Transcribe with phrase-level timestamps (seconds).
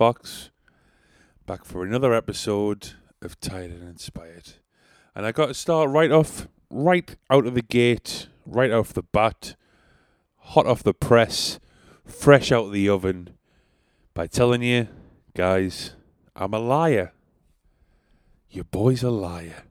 [0.00, 0.48] Fox,
[1.44, 4.54] back for another episode of Tired and Inspired.
[5.14, 9.02] And I got to start right off, right out of the gate, right off the
[9.02, 9.56] bat,
[10.38, 11.60] hot off the press,
[12.06, 13.36] fresh out of the oven,
[14.14, 14.88] by telling you,
[15.36, 15.96] guys,
[16.34, 17.12] I'm a liar.
[18.48, 19.64] Your boy's a liar.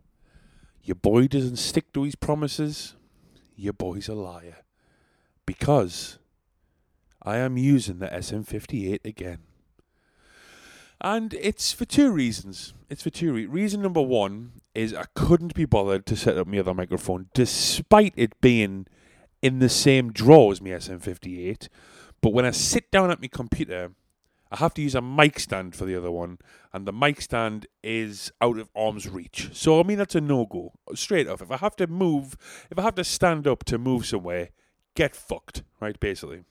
[0.83, 2.93] Your boy doesn't stick to his promises
[3.55, 4.57] your boy's a liar.
[5.47, 6.19] Because
[7.19, 9.39] I am using the SM58 again.
[11.01, 12.73] And it's for two reasons.
[12.89, 13.53] It's for two reasons.
[13.53, 18.13] Reason number one is I couldn't be bothered to set up my other microphone, despite
[18.17, 18.85] it being
[19.41, 21.69] in the same drawer as my SM58.
[22.21, 23.91] But when I sit down at my computer,
[24.51, 26.39] I have to use a mic stand for the other one,
[26.73, 29.49] and the mic stand is out of arm's reach.
[29.53, 30.73] So I mean that's a no go.
[30.95, 31.41] Straight off.
[31.41, 32.35] If I have to move,
[32.69, 34.49] if I have to stand up to move somewhere,
[34.95, 35.99] get fucked, right?
[35.99, 36.43] Basically.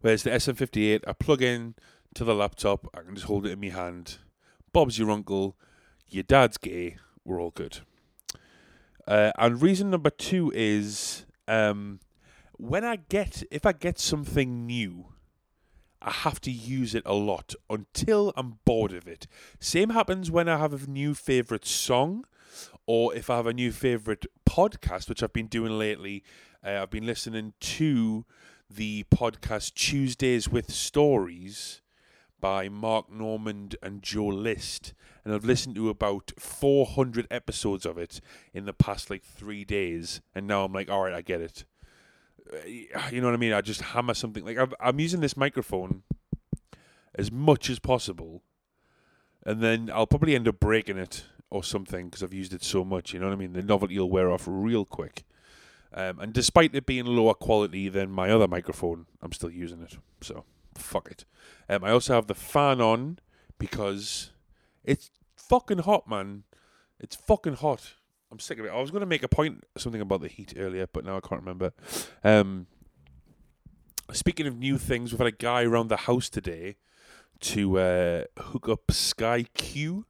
[0.00, 1.74] Whereas the SM58, I plug in
[2.14, 4.18] to the laptop, I can just hold it in my hand.
[4.72, 5.56] Bob's your uncle,
[6.08, 7.78] your dad's gay, we're all good.
[9.06, 12.00] Uh, and reason number two is um,
[12.56, 15.06] when I get, if I get something new,
[16.00, 19.26] I have to use it a lot until I'm bored of it.
[19.58, 22.24] Same happens when I have a new favorite song
[22.86, 26.22] or if I have a new favorite podcast, which I've been doing lately.
[26.64, 28.24] Uh, I've been listening to
[28.70, 31.80] the podcast Tuesdays with Stories
[32.40, 34.94] by Mark Normand and Joe List.
[35.24, 38.20] And I've listened to about 400 episodes of it
[38.54, 40.20] in the past like three days.
[40.34, 41.64] And now I'm like, all right, I get it
[42.66, 43.52] you know what I mean?
[43.52, 46.02] I just hammer something like I'm, I'm using this microphone
[47.14, 48.42] as much as possible,
[49.44, 52.84] and then I'll probably end up breaking it or something because I've used it so
[52.84, 53.12] much.
[53.12, 53.52] You know what I mean?
[53.52, 55.24] The novelty will wear off real quick.
[55.92, 59.96] Um, and despite it being lower quality than my other microphone, I'm still using it.
[60.20, 60.44] So
[60.78, 61.24] fuck it.
[61.68, 63.18] Um, I also have the fan on
[63.58, 64.30] because
[64.84, 66.44] it's fucking hot, man.
[67.00, 67.94] It's fucking hot.
[68.30, 68.72] I'm sick of it.
[68.72, 71.20] I was going to make a point something about the heat earlier, but now I
[71.20, 71.72] can't remember.
[72.22, 72.66] Um,
[74.12, 76.76] speaking of new things, we've had a guy around the house today
[77.40, 80.06] to uh, hook up Sky Q.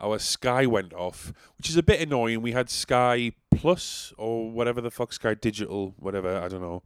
[0.00, 2.40] Our Sky went off, which is a bit annoying.
[2.40, 6.84] We had Sky Plus or whatever the fuck Sky Digital, whatever I don't know,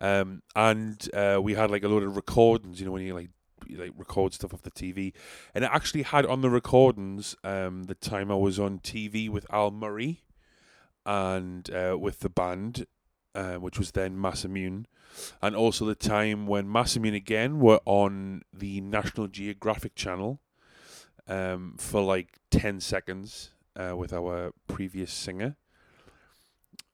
[0.00, 2.80] um, and uh, we had like a load of recordings.
[2.80, 3.30] You know when you like
[3.70, 5.12] like record stuff off the TV,
[5.54, 9.46] and it actually had on the recordings um, the time I was on TV with
[9.50, 10.22] Al Murray,
[11.06, 12.86] and uh, with the band,
[13.34, 14.86] uh, which was then Mass Immune,
[15.40, 20.40] and also the time when Mass Immune again were on the National Geographic channel,
[21.28, 25.56] um, for like ten seconds uh, with our previous singer.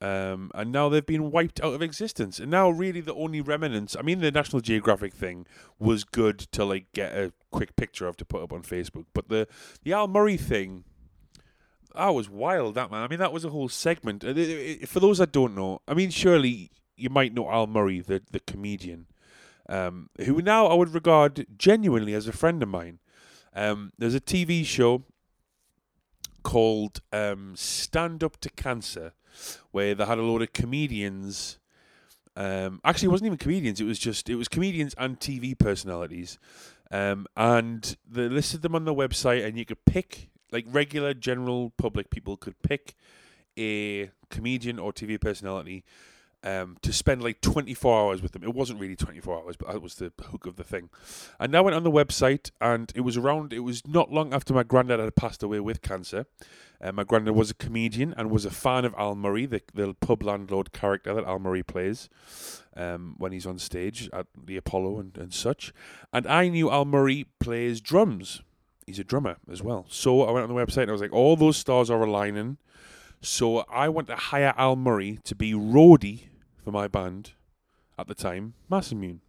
[0.02, 2.38] Um, and now they've been wiped out of existence.
[2.38, 3.96] And now, really, the only remnants.
[3.96, 5.46] I mean, the National Geographic thing
[5.78, 9.28] was good to like get a quick picture of to put up on Facebook, but
[9.28, 9.46] the
[9.82, 10.84] the Al Murray thing,
[11.94, 12.76] that was wild.
[12.76, 13.02] That man.
[13.02, 14.22] I mean, that was a whole segment.
[14.22, 18.40] For those that don't know, I mean, surely you might know Al Murray, the the
[18.40, 19.06] comedian,
[19.68, 23.00] um, who now I would regard genuinely as a friend of mine.
[23.54, 25.04] Um, there's a TV show
[26.42, 29.12] called um, Stand Up to Cancer
[29.70, 31.58] where they had a load of comedians.
[32.36, 33.80] Um, actually, it wasn't even comedians.
[33.80, 36.38] It was just it was comedians and TV personalities,
[36.90, 41.70] um, and they listed them on the website, and you could pick like regular general
[41.76, 42.94] public people could pick
[43.58, 45.84] a comedian or TV personality
[46.42, 48.42] um, to spend like 24 hours with them.
[48.42, 50.90] It wasn't really 24 hours, but that was the hook of the thing.
[51.38, 54.54] And I went on the website, and it was around, it was not long after
[54.54, 56.26] my granddad had passed away with cancer.
[56.82, 59.94] Uh, my granddad was a comedian and was a fan of Al Murray, the, the
[59.94, 62.08] pub landlord character that Al Murray plays
[62.76, 65.74] um, when he's on stage at the Apollo and, and such.
[66.12, 68.42] And I knew Al Murray plays drums.
[68.86, 69.84] He's a drummer as well.
[69.88, 72.56] So I went on the website and I was like, all those stars are aligning.
[73.20, 76.28] So I went to hire Al Murray to be roadie
[76.64, 77.32] for my band
[77.98, 79.20] at the time, Mass Immune.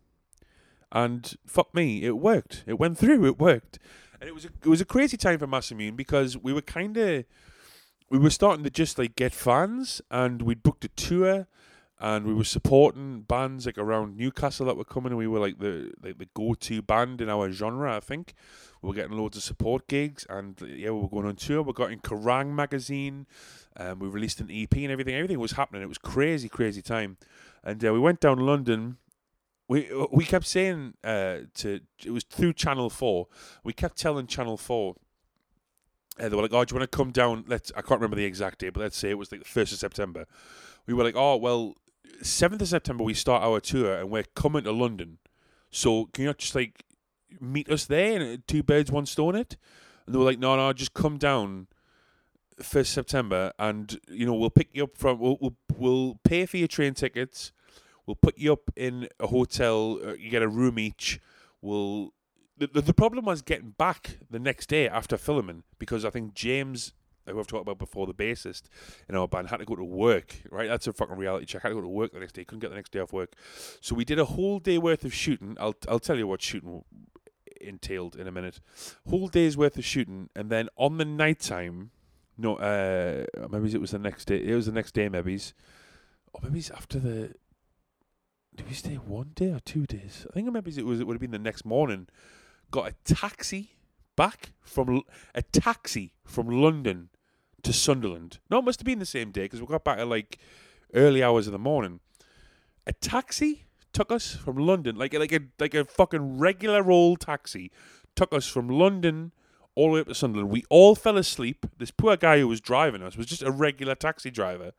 [0.94, 2.64] And fuck me, it worked.
[2.66, 3.26] It went through.
[3.26, 3.80] It worked,
[4.22, 6.62] and it was a, it was a crazy time for Mass Immune because we were
[6.62, 7.26] kind of
[8.10, 11.48] we were starting to just like get fans, and we'd booked a tour,
[12.00, 15.58] and we were supporting bands like around Newcastle that were coming, and we were like
[15.58, 17.98] the like the go to band in our genre.
[17.98, 18.34] I think
[18.82, 21.64] we were getting loads of support gigs, and yeah, we were going on tour.
[21.64, 23.26] We got in Kerrang magazine,
[23.78, 25.16] um, we released an EP and everything.
[25.16, 25.82] Everything was happening.
[25.82, 27.18] It was crazy, crazy time,
[27.64, 28.98] and uh, we went down London.
[29.72, 33.28] We we kept saying uh, to it was through Channel Four.
[33.64, 34.96] We kept telling Channel Four.
[36.20, 37.72] Uh, they were like, "Oh, do you want to come down?" Let's.
[37.74, 39.80] I can't remember the exact date, but let's say it was like the first of
[39.80, 40.26] September.
[40.88, 41.76] We were like, "Oh, well,
[42.22, 45.18] 7th of September we start our tour and we're coming to London.
[45.70, 46.84] So can you not just like
[47.40, 49.58] meet us there and two birds, one stone it?
[50.06, 51.68] And they were like, no, no, just come down
[52.62, 56.58] first September and you know we'll pick you up from we'll we'll, we'll pay for
[56.58, 57.52] your train tickets.
[58.06, 60.00] We'll put you up in a hotel.
[60.04, 61.20] Uh, you get a room each.
[61.62, 62.14] We'll
[62.58, 66.34] the, the, the problem was getting back the next day after filming because I think
[66.34, 66.94] James
[67.28, 68.64] who I've talked about before, the bassist
[69.08, 70.68] in our band, had to go to work, right?
[70.68, 71.62] That's a fucking reality check.
[71.62, 72.44] Had to go to work the next day.
[72.44, 73.34] Couldn't get the next day off work.
[73.80, 75.58] So we did a whole day worth of shooting.
[75.60, 76.84] I'll, I'll tell you what shooting
[77.60, 78.60] entailed in a minute.
[79.08, 80.30] Whole day's worth of shooting.
[80.36, 81.92] And then on the night time,
[82.38, 84.44] no, uh, maybe it was the next day.
[84.44, 85.40] It was the next day, maybe.
[86.34, 87.36] Or maybe it's after the.
[88.56, 90.26] Did we stay one day or two days?
[90.30, 91.00] I think maybe it was.
[91.00, 92.08] It would have been the next morning.
[92.70, 93.72] Got a taxi
[94.16, 95.04] back from
[95.34, 97.10] a taxi from London
[97.64, 98.40] to Sunderland.
[98.50, 100.38] No, it must have been the same day because we got back at like
[100.94, 102.00] early hours of the morning.
[102.86, 107.72] A taxi took us from London, like like a like a fucking regular old taxi,
[108.16, 109.32] took us from London
[109.76, 110.52] all the way up to Sunderland.
[110.52, 111.66] We all fell asleep.
[111.78, 114.72] This poor guy who was driving us was just a regular taxi driver.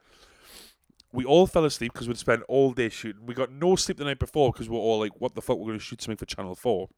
[1.13, 3.27] We all fell asleep because we'd spent all day shooting.
[3.27, 5.59] We got no sleep the night before because we are all like, "What the fuck?
[5.59, 6.89] We're going to shoot something for Channel 4.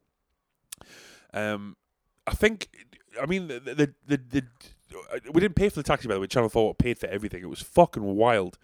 [1.33, 1.77] Um,
[2.27, 2.69] I think,
[3.21, 4.43] I mean, the the the, the
[5.32, 6.26] we didn't pay for the taxi by the way.
[6.26, 7.43] Channel Four paid for everything.
[7.43, 8.58] It was fucking wild.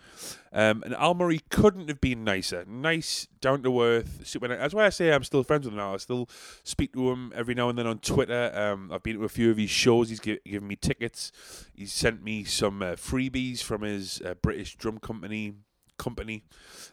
[0.53, 2.65] Um, and Al Murray couldn't have been nicer.
[2.67, 4.59] Nice, down to earth, super nice.
[4.59, 5.95] That's why I say I'm still friends with him now.
[5.95, 6.29] I still
[6.65, 8.51] speak to him every now and then on Twitter.
[8.55, 10.09] Um, I've been to a few of his shows.
[10.09, 11.33] He's gi- given me tickets.
[11.75, 15.55] He's sent me some uh, freebies from his uh, British drum company
[15.99, 16.45] company,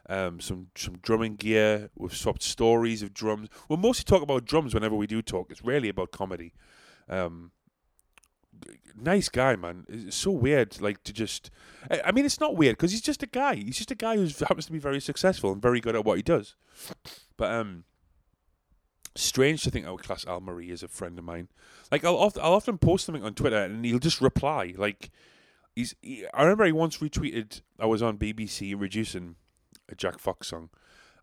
[0.09, 1.89] um, some some drumming gear.
[1.95, 3.47] We've swapped stories of drums.
[3.69, 5.49] We'll mostly talk about drums whenever we do talk.
[5.49, 6.53] It's rarely about comedy.
[7.09, 7.51] Um,
[8.95, 9.85] nice guy, man.
[9.87, 11.51] It's so weird, like to just.
[12.03, 13.55] I mean, it's not weird because he's just a guy.
[13.55, 16.17] He's just a guy who happens to be very successful and very good at what
[16.17, 16.55] he does.
[17.37, 17.83] But um,
[19.15, 21.49] strange to think I would class Al Murray as a friend of mine.
[21.91, 24.73] Like I'll often, I'll often post something on Twitter and he'll just reply.
[24.77, 25.11] Like
[25.75, 25.95] he's.
[26.01, 27.61] He, I remember he once retweeted.
[27.79, 29.35] I was on BBC reducing
[29.89, 30.69] a Jack Fox song,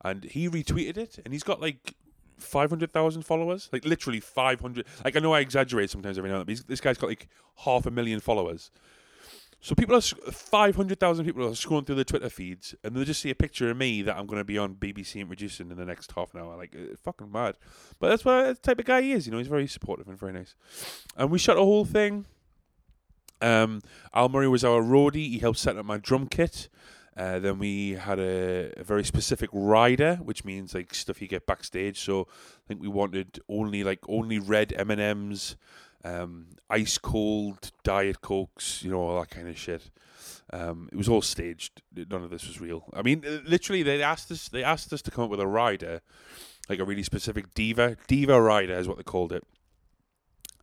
[0.05, 1.95] and he retweeted it, and he's got like
[2.39, 3.69] 500,000 followers.
[3.73, 4.87] Like literally 500.
[5.05, 7.29] Like I know I exaggerate sometimes every now and then, but this guy's got like
[7.59, 8.71] half a million followers.
[9.61, 13.31] So people are 500,000 people are scrolling through the Twitter feeds and they just see
[13.31, 16.13] a picture of me that I'm going to be on BBC introducing in the next
[16.13, 16.55] half an hour.
[16.55, 17.57] Like it's fucking mad.
[17.99, 19.27] But that's what the type of guy he is.
[19.27, 20.55] You know, he's very supportive and very nice.
[21.17, 22.27] And we shot a whole thing.
[23.41, 23.81] Um,
[24.15, 25.31] Al Murray was our roadie.
[25.31, 26.69] He helped set up my drum kit.
[27.17, 31.47] Uh, then we had a, a, very specific rider, which means like stuff you get
[31.47, 32.01] backstage.
[32.01, 35.57] So I think we wanted only like only red M and M's,
[36.05, 39.91] um, ice cold diet cokes, you know, all that kind of shit.
[40.53, 41.83] Um, it was all staged.
[41.95, 42.85] None of this was real.
[42.93, 44.49] I mean, literally, they asked us.
[44.49, 46.01] They asked us to come up with a rider,
[46.69, 49.45] like a really specific diva diva rider is what they called it.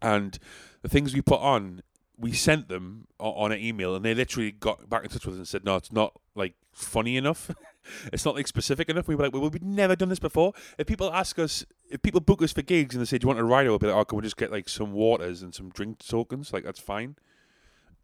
[0.02, 0.38] And
[0.82, 1.82] the things we put on
[2.22, 5.40] we sent them on an email and they literally got back in touch with us
[5.40, 7.52] and said, no, it's not like funny enough.
[8.14, 9.08] it's not like specific enough.
[9.08, 10.54] We were like, well, we've never done this before.
[10.78, 13.28] If people ask us, if people book us for gigs and they say, do you
[13.30, 13.68] want a ride?
[13.68, 16.54] We'll be like, oh, can we just get like some waters and some drink tokens?
[16.54, 17.16] Like, that's fine.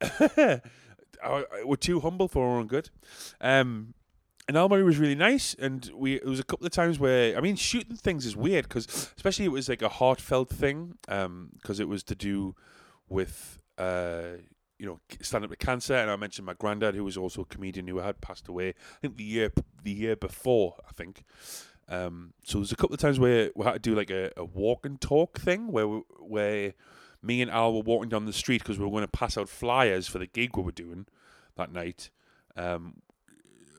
[1.64, 2.90] we're too humble for our own good.
[3.40, 3.94] Um,
[4.48, 7.42] and Al was really nice, and we it was a couple of times where I
[7.42, 11.52] mean shooting things is weird because especially it was like a heartfelt thing because um,
[11.82, 12.56] it was to do
[13.10, 14.38] with uh,
[14.80, 17.46] you know, stand up with cancer, and I mentioned my granddad, who was also a
[17.46, 18.70] comedian who had passed away.
[18.70, 19.52] I think the year
[19.84, 21.24] the year before, I think.
[21.90, 24.44] Um, so there's a couple of times where we had to do like a, a
[24.44, 26.74] walk and talk thing, where we, where
[27.22, 29.50] me and Al were walking down the street because we were going to pass out
[29.50, 31.08] flyers for the gig we were doing
[31.56, 32.10] that night.
[32.56, 33.02] Um,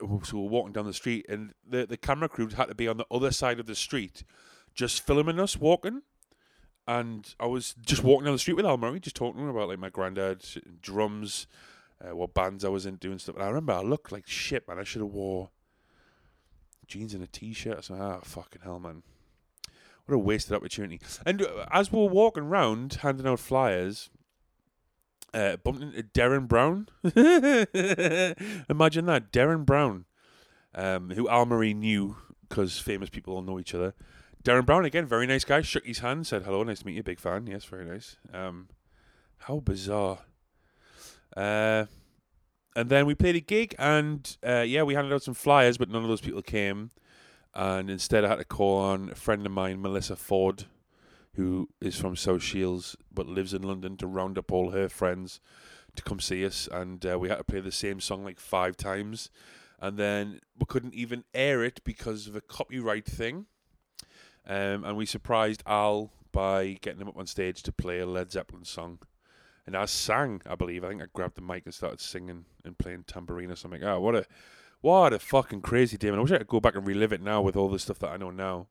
[0.01, 2.89] so we were walking down the street, and the the camera crew had to be
[2.89, 4.25] on the other side of the street,
[4.75, 6.03] just filming us walking
[6.89, 9.79] and I was just walking down the street with Al Murray, just talking about like
[9.79, 10.43] my granddad,
[10.81, 11.47] drums,
[12.03, 13.35] uh, what bands I was in, doing stuff.
[13.37, 14.79] And I remember I looked like shit, man.
[14.79, 15.51] I should have wore
[16.87, 17.85] jeans and a t-shirt.
[17.85, 19.03] So ah, fucking hell, man.
[20.07, 20.99] What a wasted opportunity.
[21.27, 24.09] And uh, as we were walking around handing out flyers,
[25.35, 26.89] uh, bumped into Derren Brown.
[28.71, 30.07] Imagine that, Derren Brown.
[30.75, 32.17] um, who Al Murray knew
[32.49, 33.95] because famous people all know each other.
[34.49, 35.61] Derren Brown again, very nice guy.
[35.61, 37.47] Shook his hand, said hello, nice to meet you, big fan.
[37.47, 38.17] Yes, very nice.
[38.33, 38.69] Um,
[39.41, 40.21] how bizarre.
[41.37, 41.85] Uh,
[42.75, 45.91] and then we played a gig, and uh, yeah, we handed out some flyers, but
[45.91, 46.93] none of those people came.
[47.55, 50.65] And instead, I had to call on a friend of mine, Melissa Ford,
[51.35, 55.43] who is from South Shields but lives in London, to round up all her friends
[55.95, 56.71] to come see us.
[56.73, 59.29] And uh, we had to play the same song like five times.
[59.79, 63.45] And then we couldn't even air it because of a copyright thing.
[64.49, 68.33] Um, and we surprised Al by getting him up on stage to play a Led
[68.33, 68.99] Zeppelin song.
[69.67, 70.83] And I sang, I believe.
[70.83, 73.85] I think I grabbed the mic and started singing and playing tambourine or something.
[73.85, 74.27] Oh, what a
[74.81, 76.21] what a fucking crazy day, man.
[76.21, 78.11] I wish I could go back and relive it now with all the stuff that
[78.11, 78.69] I know now.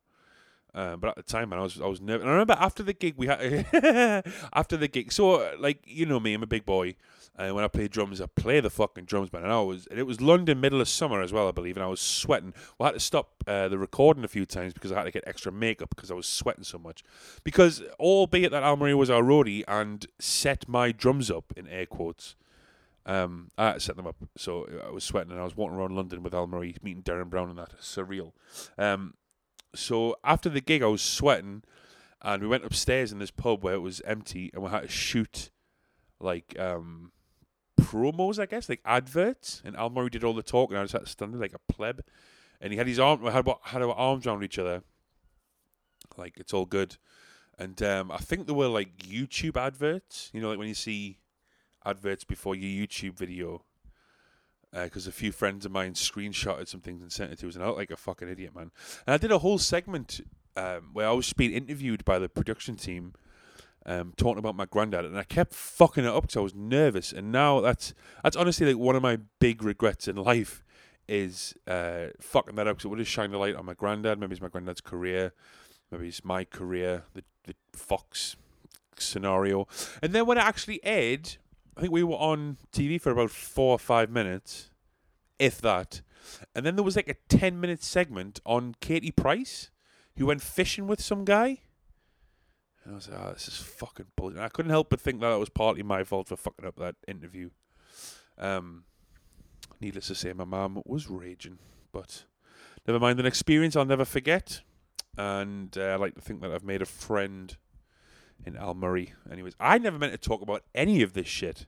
[0.74, 2.22] Uh, but at the time, man, I was I was nervous.
[2.22, 3.66] And I remember after the gig, we had
[4.52, 5.12] after the gig.
[5.12, 6.96] So like you know me, I'm a big boy,
[7.38, 9.44] and when I play drums, I play the fucking drums, man.
[9.44, 11.84] And I was and it was London, middle of summer as well, I believe, and
[11.84, 12.52] I was sweating.
[12.76, 15.12] Well, I had to stop uh, the recording a few times because I had to
[15.12, 17.04] get extra makeup because I was sweating so much.
[17.44, 21.86] Because albeit that Al Murray was our roadie and set my drums up in air
[21.86, 22.34] quotes.
[23.06, 25.76] Um, I had to set them up, so I was sweating and I was walking
[25.76, 27.80] around London with Al Murray, meeting Derren Brown and that.
[27.80, 28.32] Surreal.
[28.76, 29.14] Um,
[29.74, 31.62] so after the gig, I was sweating,
[32.20, 34.88] and we went upstairs in this pub where it was empty, and we had to
[34.88, 35.50] shoot
[36.20, 37.12] like um,
[37.80, 39.62] promos, I guess, like adverts.
[39.64, 41.54] And Al Murray did all the talk, and I was had to stand there like
[41.54, 42.02] a pleb.
[42.60, 44.82] And he had his arm, had had our arms around each other,
[46.16, 46.96] like it's all good.
[47.58, 51.18] And um, I think there were like YouTube adverts, you know, like when you see
[51.84, 53.64] adverts before your YouTube video.
[54.70, 57.54] Because uh, a few friends of mine screenshotted some things and sent it to us,
[57.54, 58.70] and I looked like a fucking idiot, man.
[59.06, 60.20] And I did a whole segment
[60.56, 63.14] um, where I was being interviewed by the production team,
[63.88, 67.10] um, talking about my granddad, and I kept fucking it up because I was nervous.
[67.10, 70.62] And now that's that's honestly like one of my big regrets in life
[71.08, 74.20] is uh, fucking that up because it would have shined a light on my granddad.
[74.20, 75.32] Maybe it's my granddad's career,
[75.90, 78.36] maybe it's my career, the the Fox
[78.98, 79.66] scenario.
[80.02, 81.36] And then when it actually aired,
[81.74, 84.70] I think we were on TV for about four or five minutes,
[85.38, 86.02] if that.
[86.54, 89.70] And then there was like a 10 minute segment on Katie Price,
[90.18, 91.60] who went fishing with some guy.
[92.88, 94.36] And I was like, oh, this is fucking bullshit.
[94.36, 96.76] And I couldn't help but think that it was partly my fault for fucking up
[96.76, 97.50] that interview.
[98.38, 98.84] Um,
[99.78, 101.58] needless to say, my mum was raging.
[101.92, 102.24] But
[102.86, 104.62] never mind, an experience I'll never forget.
[105.18, 107.54] And uh, I like to think that I've made a friend
[108.46, 109.12] in Al Murray.
[109.30, 111.66] Anyways, I never meant to talk about any of this shit,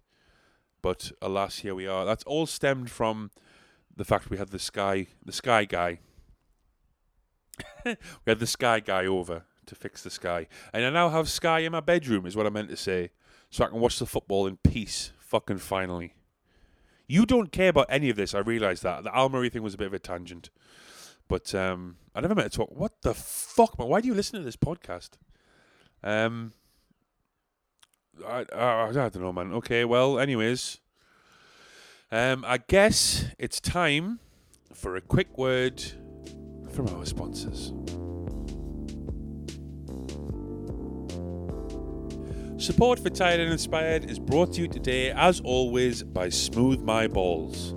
[0.81, 2.07] but alas, here we are.
[2.07, 3.31] That's all stemmed from
[3.95, 5.99] the fact we had the sky, the sky guy.
[7.85, 7.97] we
[8.27, 11.73] had the sky guy over to fix the sky, and I now have sky in
[11.73, 12.27] my bedroom.
[12.27, 13.11] Is what I meant to say,
[13.49, 15.13] so I can watch the football in peace.
[15.19, 16.13] Fucking finally.
[17.07, 18.35] You don't care about any of this.
[18.35, 20.51] I realise that the Al Murray thing was a bit of a tangent,
[21.27, 22.71] but um, I never meant to talk.
[22.71, 23.89] What the fuck, man?
[23.89, 25.11] Why do you listen to this podcast?
[26.03, 26.53] Um,
[28.27, 29.53] I, I, I don't know, man.
[29.55, 30.79] Okay, well, anyways,
[32.13, 34.21] um, I guess it's time
[34.73, 35.83] for a quick word
[36.71, 37.73] from our sponsors.
[42.61, 47.09] Support for Tired and Inspired is brought to you today, as always, by Smooth My
[47.09, 47.75] Balls.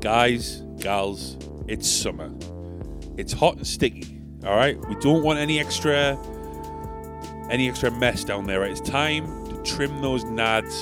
[0.00, 2.32] Guys, gals, it's summer.
[3.16, 4.20] It's hot and sticky.
[4.44, 6.18] All right, we don't want any extra,
[7.52, 8.58] any extra mess down there.
[8.58, 8.72] Right?
[8.72, 10.74] It's time to trim those nads,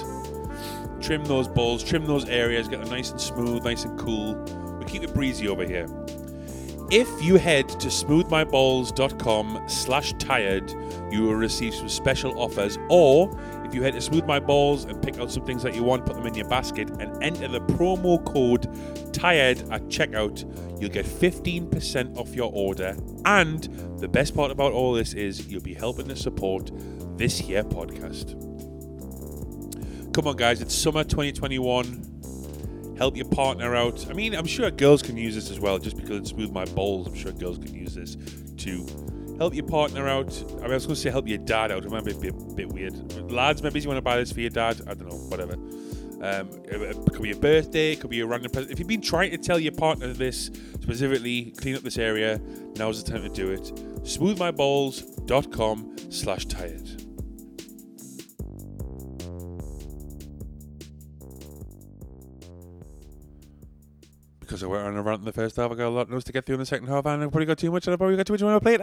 [1.04, 4.36] trim those balls, trim those areas, get them nice and smooth, nice and cool.
[4.78, 5.86] We keep it breezy over here.
[6.90, 10.70] If you head to smoothmyballs.com slash tired,
[11.10, 12.78] you will receive some special offers.
[12.90, 13.30] Or
[13.64, 16.04] if you head to Smooth My Balls and pick out some things that you want,
[16.04, 18.68] put them in your basket, and enter the promo code
[19.14, 20.44] TIRED at checkout,
[20.80, 22.94] you'll get 15% off your order.
[23.24, 23.64] And
[23.98, 26.70] the best part about all this is you'll be helping to support
[27.16, 28.34] this here podcast.
[30.12, 32.13] Come on, guys, it's summer 2021.
[32.96, 34.08] Help your partner out.
[34.08, 36.64] I mean, I'm sure girls can use this as well, just because it smooth my
[36.66, 37.06] balls.
[37.06, 38.16] I'm sure girls can use this
[38.58, 38.86] to
[39.38, 40.32] help your partner out.
[40.58, 41.84] I mean, I was going to say help your dad out.
[41.84, 43.30] It might be a bit, bit weird.
[43.30, 44.80] Lads, maybe you want to buy this for your dad.
[44.86, 45.54] I don't know, whatever.
[46.22, 48.72] Um, it could be your birthday, it could be a random present.
[48.72, 52.40] If you've been trying to tell your partner this, specifically clean up this area,
[52.76, 53.64] now's the time to do it.
[54.04, 57.03] Smoothmyballs.com slash tired.
[64.54, 65.72] Because I went on a rant in the first half.
[65.72, 67.26] I got a lot of notes to get through in the second half, and I
[67.26, 68.80] probably got too much, and I probably got too much on my plate.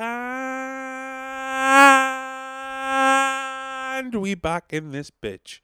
[4.03, 5.61] And we back in this bitch.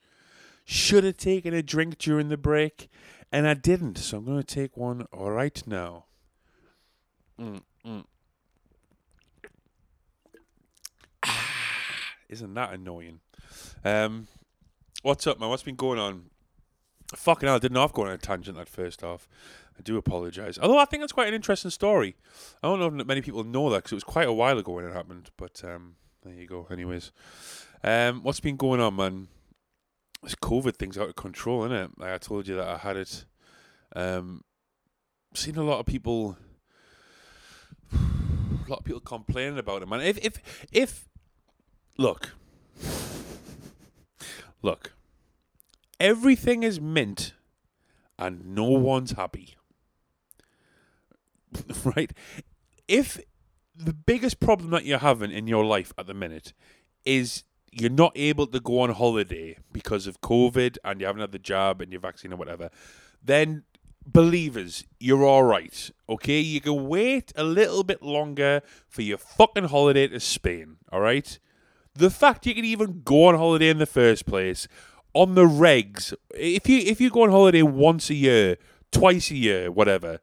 [0.63, 2.89] Should have taken a drink during the break,
[3.33, 6.05] and I didn't, so I'm going to take one right now.
[7.37, 8.05] mm, mm.
[12.29, 13.19] Isn't that annoying?
[13.83, 14.29] Um,
[15.01, 15.49] what's up, man?
[15.49, 16.29] What's been going on?
[17.15, 19.27] Fucking hell, I didn't I've gone on a tangent that first half.
[19.77, 20.57] I do apologise.
[20.59, 22.15] Although I think it's quite an interesting story.
[22.61, 24.73] I don't know if many people know that because it was quite a while ago
[24.73, 25.29] when it happened.
[25.37, 26.67] But um, there you go.
[26.69, 27.11] Anyways,
[27.83, 29.27] um, what's been going on, man?
[30.23, 31.91] This COVID thing's out of control, isn't it?
[31.97, 33.25] Like I told you that I had it.
[33.95, 34.43] Um,
[35.33, 36.37] seen a lot of people,
[37.93, 40.01] a lot of people complaining about it, man.
[40.01, 41.07] If if if
[41.97, 42.31] look,
[44.61, 44.97] look,
[46.00, 47.34] everything is mint,
[48.18, 49.56] and no one's happy.
[51.84, 52.12] right?
[52.88, 53.20] If
[53.75, 56.54] the biggest problem that you're having in your life at the minute
[57.06, 61.32] is you're not able to go on holiday because of COVID and you haven't had
[61.32, 62.70] the jab and your vaccine or whatever,
[63.24, 63.63] then
[64.06, 65.92] believers, you're all right.
[66.10, 70.77] Okay, you can wait a little bit longer for your fucking holiday to Spain.
[70.92, 71.38] All right.
[71.94, 74.68] The fact you can even go on holiday in the first place
[75.17, 78.57] on the regs, if you if you go on holiday once a year,
[78.91, 80.19] twice a year, whatever,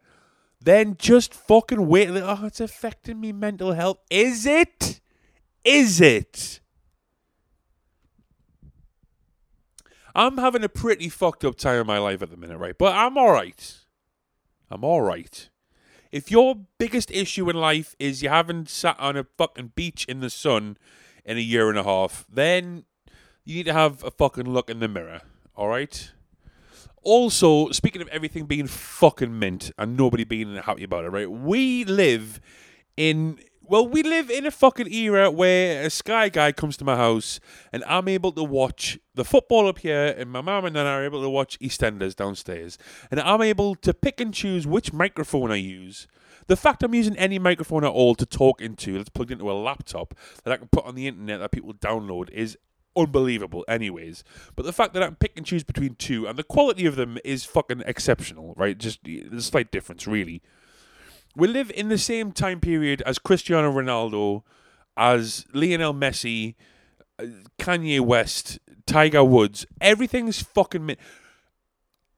[0.61, 2.11] then just fucking wait.
[2.11, 3.99] Oh, it's affecting me mental health.
[4.09, 5.01] Is it?
[5.65, 6.61] Is it?
[10.15, 12.79] I'm having a pretty fucked up time in my life at the minute, right?
[12.79, 13.79] But I'm all right.
[14.71, 15.51] I'm all right.
[16.13, 20.21] If your biggest issue in life is you haven't sat on a fucking beach in
[20.21, 20.77] the sun
[21.25, 22.85] in a year and a half, then
[23.45, 25.21] you need to have a fucking look in the mirror,
[25.57, 26.13] all right?
[27.03, 31.31] Also, speaking of everything being fucking mint and nobody being happy about it, right?
[31.31, 32.41] We live
[32.97, 36.97] in well, we live in a fucking era where a Sky guy comes to my
[36.97, 37.41] house
[37.73, 41.05] and I'm able to watch the football up here, and my mum and Nana are
[41.05, 42.77] able to watch EastEnders downstairs.
[43.11, 46.07] And I'm able to pick and choose which microphone I use.
[46.47, 49.55] The fact I'm using any microphone at all to talk into that's plugged into a
[49.55, 52.59] laptop that I can put on the internet that people download is
[52.97, 54.25] unbelievable, anyways.
[54.57, 56.97] But the fact that I can pick and choose between two and the quality of
[56.97, 58.77] them is fucking exceptional, right?
[58.77, 60.43] Just a slight difference, really
[61.37, 64.43] we live in the same time period as Cristiano Ronaldo,
[64.97, 66.55] as Lionel Messi,
[67.19, 67.25] uh,
[67.59, 69.67] Kanye West, Tiger Woods.
[69.81, 70.87] Everything's fucking.
[70.87, 70.97] Mi-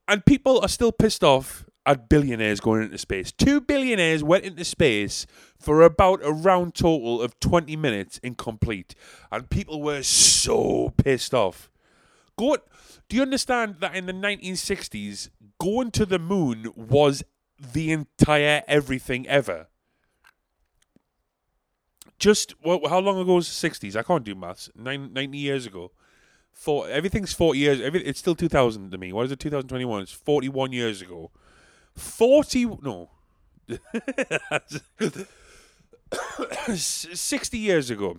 [0.08, 3.32] and people are still pissed off at billionaires going into space.
[3.32, 5.26] Two billionaires went into space
[5.58, 8.94] for about a round total of 20 minutes incomplete.
[9.32, 11.70] And people were so pissed off.
[12.36, 12.58] Go,
[13.08, 17.22] do you understand that in the 1960s, going to the moon was
[17.58, 19.68] the entire everything ever.
[22.18, 23.96] Just well, how long ago was the sixties?
[23.96, 24.70] I can't do maths.
[24.74, 25.92] Nine, 90 years ago.
[26.52, 27.80] For everything's forty years.
[27.82, 29.12] Every, it's still two thousand to me.
[29.12, 29.38] What is it?
[29.38, 30.02] Two thousand twenty one.
[30.02, 31.30] It's forty one years ago.
[31.96, 33.10] Forty no.
[36.74, 38.18] Sixty years ago.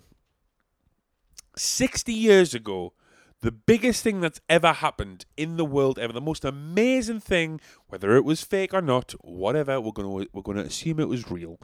[1.55, 2.93] Sixty years ago
[3.41, 8.15] the biggest thing that's ever happened in the world ever, the most amazing thing, whether
[8.15, 11.29] it was fake or not, whatever, we're going to we're going to assume it was
[11.29, 11.59] real.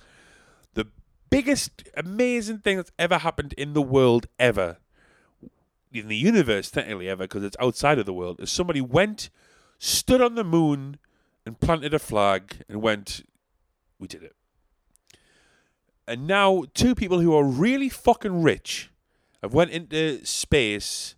[0.75, 0.87] The
[1.29, 4.77] biggest amazing thing that's ever happened in the world ever,
[5.91, 9.29] in the universe technically ever, because it's outside of the world, is somebody went,
[9.79, 10.99] stood on the moon,
[11.45, 13.27] and planted a flag, and went,
[13.99, 14.35] we did it.
[16.07, 18.89] And now two people who are really fucking rich
[19.41, 21.15] have went into space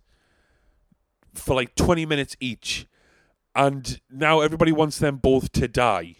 [1.34, 2.86] for like 20 minutes each,
[3.54, 6.16] and now everybody wants them both to die.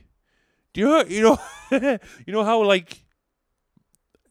[0.73, 1.39] Do you know, you know,
[2.27, 3.06] you know how like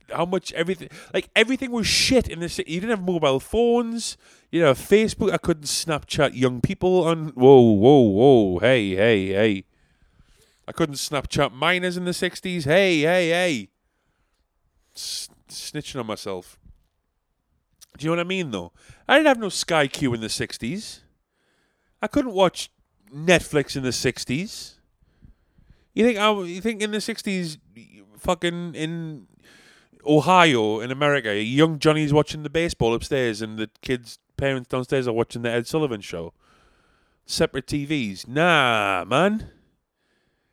[0.09, 2.57] how much everything like everything was shit in this.
[2.59, 4.17] You didn't have mobile phones.
[4.51, 5.31] You know, Facebook.
[5.31, 7.29] I couldn't Snapchat young people on.
[7.29, 8.59] Whoa, whoa, whoa!
[8.59, 9.63] Hey, hey, hey!
[10.67, 12.63] I couldn't Snapchat minors in the '60s.
[12.63, 13.69] Hey, hey, hey!
[14.95, 16.57] Snitching on myself.
[17.97, 18.71] Do you know what I mean, though?
[19.07, 20.99] I didn't have no Sky Q in the 60s.
[22.01, 22.69] I couldn't watch
[23.13, 24.73] Netflix in the 60s.
[25.93, 27.57] You think I, you think in the 60s
[28.19, 29.27] fucking in
[30.05, 35.13] Ohio in America, young Johnny's watching the baseball upstairs and the kids parents downstairs are
[35.13, 36.33] watching the Ed Sullivan show.
[37.25, 38.27] Separate TVs.
[38.27, 39.49] Nah, man.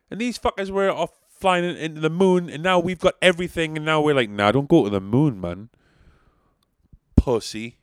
[0.09, 3.85] And these fuckers were off flying into the moon and now we've got everything and
[3.85, 5.69] now we're like, nah, don't go to the moon, man
[7.23, 7.77] pussy.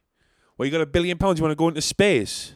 [0.56, 2.54] Well, you got a billion pounds, you want to go into space?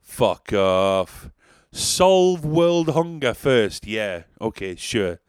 [0.00, 1.30] Fuck off.
[1.70, 3.86] Solve world hunger first.
[3.86, 5.20] Yeah, okay, sure.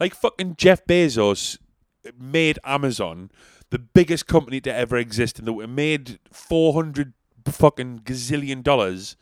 [0.00, 1.58] Like fucking Jeff Bezos
[2.18, 3.30] made Amazon
[3.70, 5.70] the biggest company to ever exist the world.
[5.70, 7.12] Made 400
[7.44, 9.16] fucking gazillion dollars.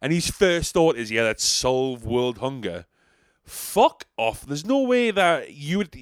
[0.00, 2.86] And his first thought is, yeah, let's solve world hunger.
[3.44, 4.44] Fuck off.
[4.46, 5.96] There's no way that you would.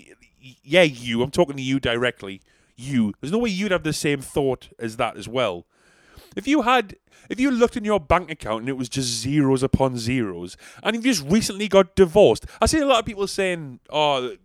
[0.63, 1.23] Yeah, you.
[1.23, 2.43] I'm talking to you directly.
[2.77, 3.15] You.
[3.21, 5.67] There's no way you'd have the same thought as that as well.
[6.35, 6.97] If you had,
[7.31, 10.97] if you looked in your bank account and it was just zeros upon zeros, and
[10.97, 14.37] you just recently got divorced, I see a lot of people saying, "Oh,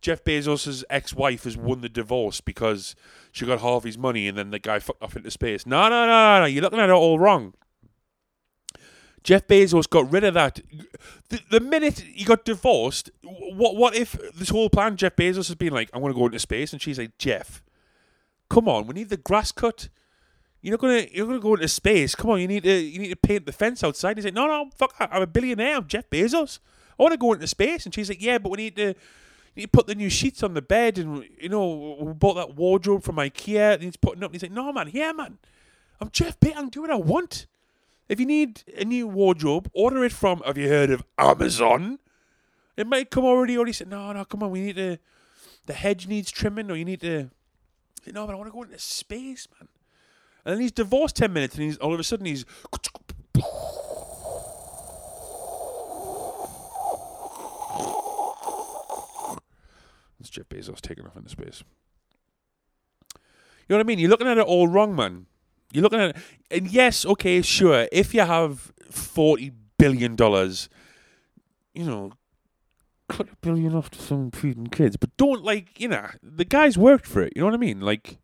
[0.00, 2.94] Jeff Bezos' ex-wife has won the divorce because
[3.32, 6.06] she got half his money and then the guy fucked off into space." No, no,
[6.06, 6.44] no, no.
[6.46, 7.54] You're looking at it all wrong.
[9.22, 10.60] Jeff Bezos got rid of that.
[11.28, 15.54] The, the minute he got divorced, what what if this whole plan Jeff Bezos has
[15.54, 17.62] been like, I'm going to go into space, and she's like, Jeff,
[18.48, 19.88] come on, we need the grass cut.
[20.62, 22.14] You're not gonna you're gonna go into space.
[22.14, 24.16] Come on, you need to you need to paint the fence outside.
[24.16, 25.76] He's like, no, no, fuck, I'm a billionaire.
[25.76, 26.58] I'm Jeff Bezos.
[26.98, 27.86] I want to go into space.
[27.86, 28.94] And she's like, yeah, but we need to.
[29.54, 33.02] You put the new sheets on the bed, and you know we bought that wardrobe
[33.02, 33.74] from IKEA.
[33.74, 34.30] And he's putting up.
[34.30, 35.38] And he's like, no, man, yeah, man,
[36.00, 36.56] I'm Jeff Bezos.
[36.56, 37.46] I'm doing what I want.
[38.08, 40.40] If you need a new wardrobe, order it from.
[40.46, 41.98] Have you heard of Amazon?
[42.76, 43.56] It might come already.
[43.56, 44.50] Already said, no, no, come on.
[44.50, 44.98] We need to.
[45.66, 47.30] The hedge needs trimming, or you need to.
[48.12, 49.68] No, but I want to go into space, man.
[50.44, 52.44] And then he's divorced ten minutes, and he's all of a sudden he's.
[60.20, 61.64] It's Jeff Bezos taking off into space.
[63.16, 63.98] You know what I mean?
[63.98, 65.26] You're looking at it all wrong, man.
[65.72, 66.16] You're looking at it,
[66.50, 67.88] and yes, okay, sure.
[67.92, 70.68] If you have forty billion dollars,
[71.74, 72.12] you know,
[73.08, 76.76] cut a billion off to some feeding kids, but don't like, you know, the guy's
[76.76, 77.32] worked for it.
[77.36, 77.80] You know what I mean?
[77.80, 78.18] Like,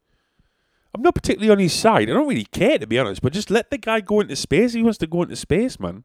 [0.95, 2.11] I'm not particularly on his side.
[2.11, 4.73] I don't really care to be honest, but just let the guy go into space.
[4.73, 6.05] He wants to go into space, man.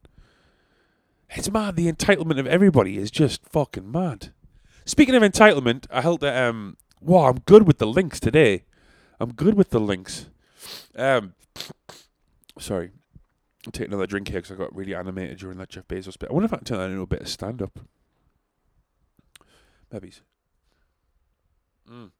[1.31, 1.75] It's mad.
[1.75, 4.33] The entitlement of everybody is just fucking mad.
[4.85, 6.41] Speaking of entitlement, I held that.
[6.43, 8.63] Um, wow, I'm good with the links today.
[9.19, 10.27] I'm good with the links.
[10.95, 11.33] Um,
[12.59, 12.91] sorry,
[13.65, 16.29] I'll take another drink here because I got really animated during that Jeff Bezos bit.
[16.29, 17.79] I wonder if I can turn that into a bit of stand up.
[19.91, 20.13] Maybe.
[21.89, 22.11] Mm.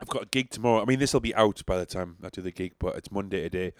[0.00, 0.82] I've got a gig tomorrow.
[0.82, 3.10] I mean, this will be out by the time I do the gig, but it's
[3.10, 3.72] Monday today,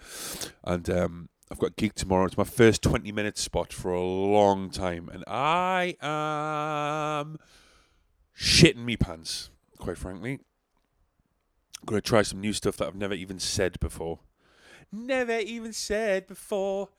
[0.63, 2.25] and um, I've got a gig tomorrow.
[2.25, 7.37] It's my first twenty minute spot for a long time, and I am
[8.37, 10.33] shitting me pants, quite frankly.
[10.33, 14.19] I'm gonna try some new stuff that I've never even said before.
[14.91, 16.89] Never even said before.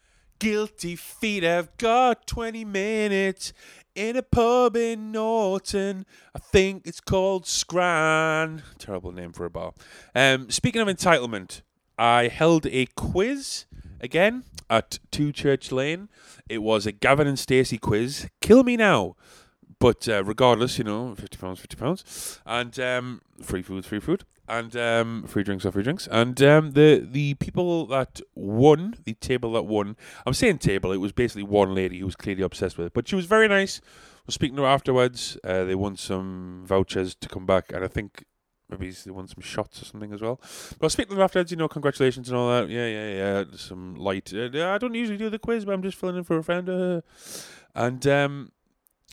[0.41, 3.53] Guilty feet I've got 20 minutes
[3.95, 6.07] in a pub in Norton.
[6.35, 8.63] I think it's called Scran.
[8.79, 9.75] Terrible name for a bar.
[10.15, 11.61] Um, speaking of entitlement,
[11.99, 13.67] I held a quiz
[14.01, 16.09] again at Two Church Lane.
[16.49, 18.29] It was a Gavin and Stacey quiz.
[18.41, 19.17] Kill me now.
[19.79, 24.25] But uh, regardless, you know, fifty pounds, fifty pounds, and um, free food, free food,
[24.47, 26.07] and um, free drinks are free drinks.
[26.11, 30.93] And um, the the people that won, the table that won, I'm saying table.
[30.93, 33.49] It was basically one lady who was clearly obsessed with it, but she was very
[33.49, 33.81] nice.
[33.83, 35.39] I was speaking to her afterwards.
[35.43, 38.27] Uh, they won some vouchers to come back, and I think
[38.71, 40.41] maybe they won some shots or something as well.
[40.79, 41.51] But I was speaking to them afterwards.
[41.51, 42.69] You know, congratulations and all that.
[42.69, 43.45] Yeah, yeah, yeah.
[43.57, 44.33] Some light.
[44.35, 46.69] Uh, I don't usually do the quiz, but I'm just filling in for a friend.
[46.69, 47.01] Uh,
[47.75, 48.53] and um,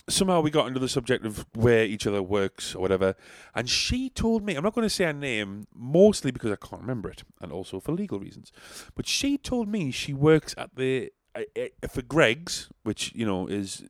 [0.08, 3.14] somehow we got into the subject of where each other works or whatever.
[3.54, 6.82] And she told me, I'm not going to say her name, mostly because I can't
[6.82, 8.52] remember it, and also for legal reasons.
[8.94, 13.46] But she told me she works at the uh, uh, for Greggs, which you know
[13.46, 13.84] is,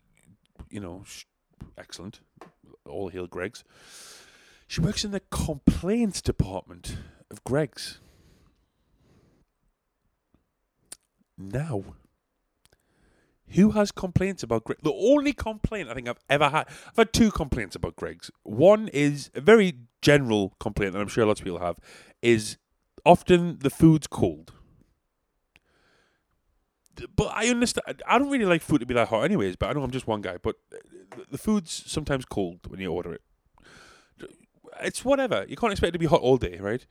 [0.70, 1.04] you know,
[1.76, 2.20] excellent.
[2.86, 3.64] All hail Greggs.
[4.68, 6.98] She works in the complaints department
[7.30, 8.00] of Greggs.
[11.38, 11.84] Now,
[13.48, 14.78] who has complaints about Greg?
[14.82, 18.30] The only complaint I think I've ever had, I've had two complaints about Greggs.
[18.42, 21.78] One is a very general complaint that I'm sure lots of people have,
[22.20, 22.58] is
[23.06, 24.52] often the food's cold.
[27.16, 28.02] But I understand.
[28.06, 29.56] I don't really like food to be that hot, anyways.
[29.56, 30.36] But I know I'm just one guy.
[30.36, 33.22] But uh, the food's sometimes cold when you order it.
[34.82, 35.44] It's whatever.
[35.48, 36.84] You can't expect it to be hot all day, right?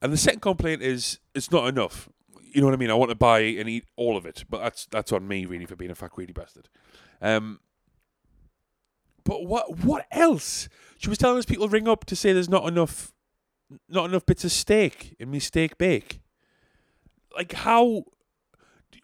[0.00, 2.08] And the second complaint is it's not enough
[2.52, 2.90] you know what I mean?
[2.90, 5.66] I want to buy and eat all of it, but that's that's on me really
[5.66, 6.68] for being a fat greedy bastard.
[7.20, 7.60] Um,
[9.24, 10.68] but what what else?
[10.98, 13.12] She was telling us people ring up to say there's not enough,
[13.88, 16.20] not enough bits of steak in me steak bake.
[17.36, 18.04] Like how?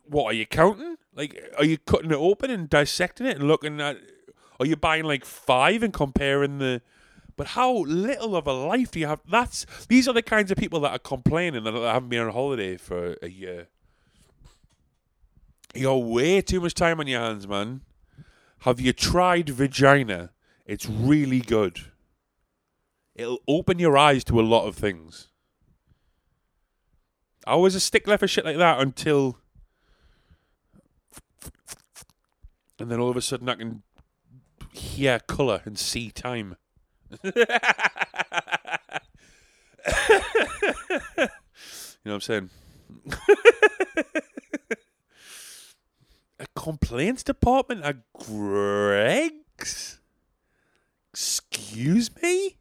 [0.06, 0.96] What are you counting?
[1.14, 3.98] Like, are you cutting it open and dissecting it and looking at?
[4.60, 6.82] Are you buying like five and comparing the?
[7.36, 9.20] But how little of a life do you have?
[9.28, 12.32] That's these are the kinds of people that are complaining that they haven't been on
[12.32, 13.68] holiday for a year.
[15.74, 17.80] You got way too much time on your hands, man.
[18.60, 20.30] Have you tried vagina?
[20.64, 21.80] It's really good.
[23.14, 25.28] It'll open your eyes to a lot of things.
[27.46, 29.38] I was a stickler for shit like that until
[32.78, 33.82] and then all of a sudden I can
[34.72, 36.56] hear colour and see time.
[42.04, 42.50] You know what I'm saying?
[46.38, 50.00] a complaints department at Greggs?
[51.12, 52.56] Excuse me?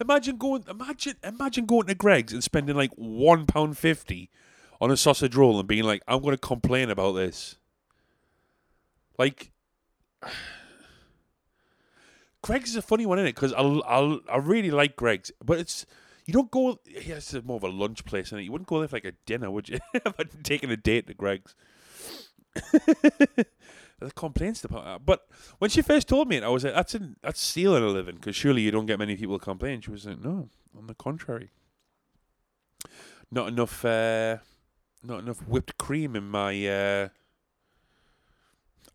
[0.00, 4.30] Imagine going imagine imagine going to Greggs and spending like one pound fifty
[4.80, 7.56] on a sausage roll and being like, I'm gonna complain about this.
[9.16, 9.52] Like
[12.42, 13.34] Greggs is a funny one, isn't it?
[13.34, 15.86] Because I I I really like Greggs, but it's
[16.26, 16.78] you don't go.
[16.86, 19.12] Yeah, it's more of a lunch place, and you wouldn't go there for like a
[19.26, 19.78] dinner, would you?
[20.42, 21.54] taking a date to Greggs.
[22.54, 23.46] the
[24.14, 25.06] complaints department.
[25.06, 25.26] But
[25.58, 28.36] when she first told me it, I was like, "That's that's stealing a living," because
[28.36, 29.80] surely you don't get many people complain.
[29.80, 31.50] She was like, "No, on the contrary,
[33.30, 34.38] not enough, uh,
[35.02, 37.08] not enough whipped cream in my uh,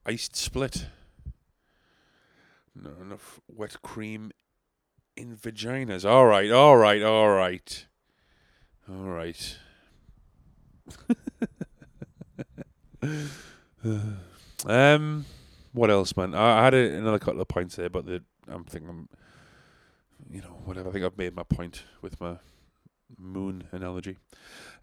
[0.06, 0.88] iced split.
[2.82, 4.32] Not enough wet cream
[5.16, 6.08] in vaginas.
[6.08, 7.88] All right, all right, all right,
[8.90, 9.58] all right."
[14.66, 15.26] um,
[15.74, 16.34] what else, man?
[16.34, 19.10] I, I had a, another couple of points there, but the, I'm thinking, I'm,
[20.30, 20.90] you know, whatever.
[20.90, 22.38] I think I've made my point with my
[23.18, 24.18] moon analogy.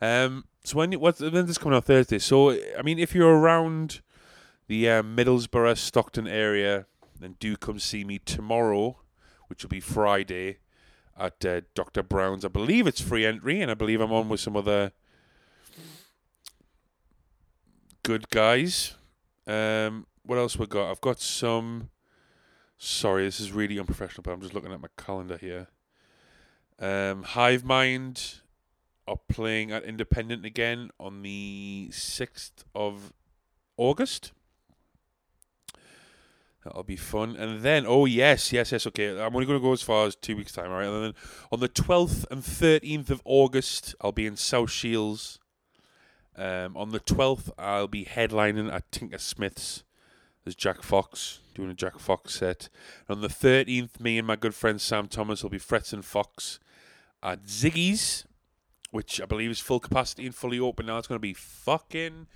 [0.00, 2.18] Um, so when what's then this coming out Thursday?
[2.18, 4.00] So I mean, if you're around
[4.66, 6.87] the uh, Middlesbrough, Stockton area,
[7.20, 8.98] then do come see me tomorrow,
[9.48, 10.59] which will be Friday
[11.18, 12.03] at uh, Dr.
[12.03, 12.44] Brown's.
[12.44, 14.92] I believe it's free entry, and I believe I'm on with some other
[18.03, 18.94] good guys.
[19.46, 20.90] Um, what else we got?
[20.90, 21.90] I've got some.
[22.77, 25.68] Sorry, this is really unprofessional, but I'm just looking at my calendar here.
[26.79, 28.40] Um, Hive Mind
[29.07, 33.12] are playing at Independent again on the sixth of
[33.77, 34.33] August.
[36.64, 37.37] That'll be fun.
[37.37, 38.87] And then, oh yes, yes, yes.
[38.87, 40.87] Okay, I'm only going to go as far as two weeks time, all right?
[40.87, 41.14] And then
[41.53, 45.38] on the 12th and 13th of August, I'll be in South Shields
[46.37, 49.85] um, on the 12th, I'll be headlining at Tinker Smith's.
[50.44, 52.68] There's Jack Fox doing a Jack Fox set.
[53.09, 56.05] And on the 13th, me and my good friend Sam Thomas will be Frets and
[56.05, 56.59] Fox
[57.22, 58.24] at Ziggy's,
[58.90, 60.98] which I believe is full capacity and fully open now.
[60.98, 62.27] It's going to be fucking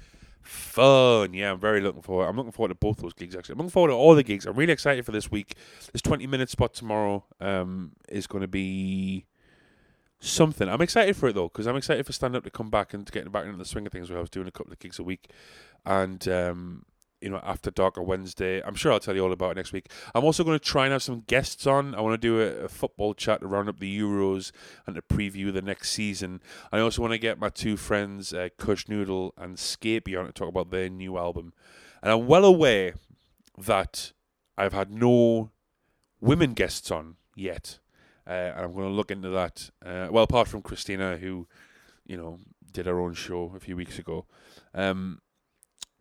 [0.48, 1.34] fun.
[1.34, 2.26] Yeah, I'm very looking forward.
[2.26, 3.54] I'm looking forward to both those gigs actually.
[3.54, 4.46] I'm looking forward to all the gigs.
[4.46, 5.54] I'm really excited for this week.
[5.92, 9.26] This 20 minute spot tomorrow um, is going to be
[10.20, 10.68] something.
[10.68, 13.06] I'm excited for it though, because I'm excited for stand up to come back and
[13.06, 14.78] to getting back into the swing of things where I was doing a couple of
[14.78, 15.30] gigs a week.
[15.84, 16.84] And, um,
[17.20, 19.72] you know, after dark or Wednesday, I'm sure I'll tell you all about it next
[19.72, 19.90] week.
[20.14, 21.94] I'm also going to try and have some guests on.
[21.94, 24.52] I want to do a, a, football chat to round up the Euros
[24.86, 26.40] and to preview the next season.
[26.70, 30.32] I also want to get my two friends, uh, Kush Noodle and Scapey, on to
[30.32, 31.52] talk about their new album.
[32.02, 32.94] And I'm well aware
[33.56, 34.12] that
[34.56, 35.50] I've had no
[36.20, 37.78] women guests on yet.
[38.26, 39.70] Uh, and I'm going to look into that.
[39.84, 41.48] Uh, well, apart from Christina, who,
[42.06, 42.38] you know,
[42.72, 44.26] did her own show a few weeks ago.
[44.74, 45.20] Um,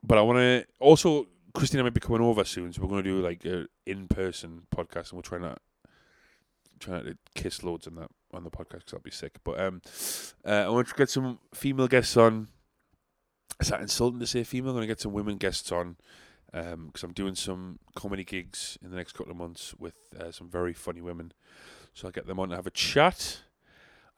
[0.08, 3.10] but I want to also Christina might be coming over soon, so we're going to
[3.10, 5.62] do like an in-person podcast, and we'll try not
[6.80, 9.38] try not to kiss loads on that on the podcast because I'll be sick.
[9.44, 9.82] But um,
[10.46, 12.48] uh, I want to get some female guests on.
[13.60, 14.70] Is that insulting to say female?
[14.70, 15.98] I'm going to get some women guests on
[16.52, 20.32] because um, I'm doing some comedy gigs in the next couple of months with uh,
[20.32, 21.34] some very funny women.
[21.94, 23.42] So I'll get them on to have a chat.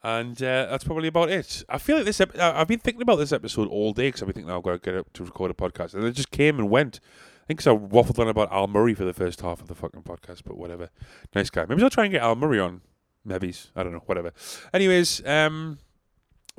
[0.02, 1.62] And uh, that's probably about it.
[1.68, 2.20] I feel like this.
[2.20, 4.72] Ep- I've been thinking about this episode all day because I've been thinking I've got
[4.72, 7.00] to get up to record a podcast, and it just came and went.
[7.42, 7.74] I think so.
[7.74, 10.56] I waffled on about Al Murray for the first half of the fucking podcast, but
[10.56, 10.88] whatever.
[11.34, 11.66] Nice guy.
[11.68, 12.80] Maybe I'll try and get Al Murray on.
[13.24, 14.02] Maybe I don't know.
[14.06, 14.32] Whatever.
[14.72, 15.78] Anyways, um,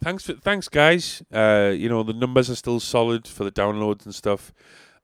[0.04, 1.24] thanks for thanks guys.
[1.34, 4.54] Uh, you know the numbers are still solid for the downloads and stuff,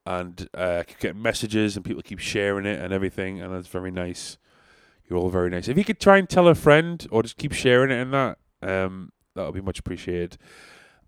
[0.06, 3.68] and uh, I keep getting messages and people keep sharing it and everything, and that's
[3.68, 4.38] very nice.
[5.10, 5.68] You're all very nice.
[5.68, 8.38] If you could try and tell a friend or just keep sharing it and that,
[8.62, 10.38] um, that would be much appreciated.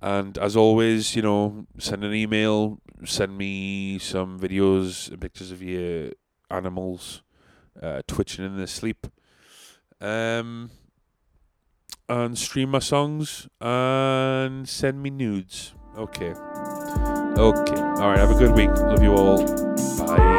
[0.01, 5.61] And as always, you know, send an email, send me some videos and pictures of
[5.61, 6.11] your
[6.49, 7.21] animals
[7.81, 9.07] uh, twitching in their sleep.
[9.99, 10.71] Um,
[12.07, 15.73] and stream my songs and send me nudes.
[15.97, 16.31] Okay.
[16.31, 17.81] Okay.
[17.81, 18.17] All right.
[18.17, 18.69] Have a good week.
[18.69, 19.45] Love you all.
[20.05, 20.38] Bye.